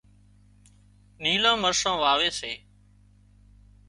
نيلان 1.23 1.55
مرسان 1.63 1.93
واوي 2.01 2.29
سي 2.39 2.51